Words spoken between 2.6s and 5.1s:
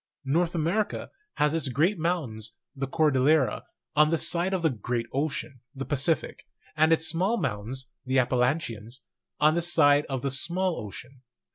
the Cordillera, on the side of the great